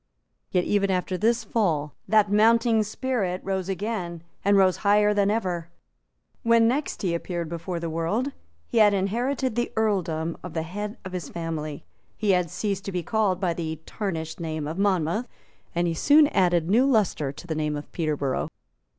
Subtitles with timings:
[0.49, 5.69] Yet even after this fall, that mounting spirit rose again, and rose higher than ever.
[6.41, 8.31] When he next appeared before the world,
[8.65, 11.85] he had inherited the earldom of the head of his family;
[12.17, 15.27] he had ceased to be called by the tarnished name of Monmouth;
[15.75, 18.47] and he soon added new lustre to the name of Peterborough.